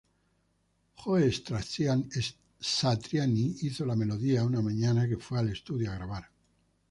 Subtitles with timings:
[0.95, 1.29] Joe
[2.59, 6.31] Satriani hizo la melodía una mañana que fue al estudio a grabar.